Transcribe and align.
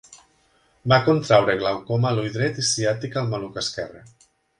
Va 0.93 0.97
contreure 1.09 1.55
glaucoma 1.59 2.09
a 2.11 2.13
l'ull 2.19 2.31
dret 2.39 2.57
i 2.63 2.65
ciàtica 2.71 3.21
al 3.23 3.29
maluc 3.35 3.61
esquerre. 3.65 4.03